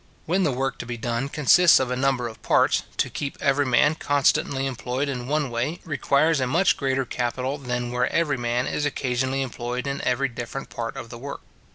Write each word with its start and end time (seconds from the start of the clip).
When 0.25 0.41
the 0.41 0.51
work 0.51 0.79
to 0.79 0.87
be 0.87 0.97
done 0.97 1.29
consists 1.29 1.79
of 1.79 1.91
a 1.91 1.95
number 1.95 2.27
of 2.27 2.41
parts, 2.41 2.81
to 2.97 3.07
keep 3.07 3.37
every 3.39 3.67
man 3.67 3.93
constantly 3.93 4.65
employed 4.65 5.07
in 5.07 5.27
one 5.27 5.51
way, 5.51 5.79
requires 5.85 6.39
a 6.39 6.47
much 6.47 6.75
greater 6.75 7.05
capital 7.05 7.59
than 7.59 7.91
where 7.91 8.11
every 8.11 8.37
man 8.37 8.65
is 8.65 8.83
occasionally 8.83 9.43
employed 9.43 9.85
in 9.85 10.01
every 10.01 10.29
different 10.29 10.71
part 10.71 10.97
of 10.97 11.11
the 11.11 11.19
work. 11.19 11.41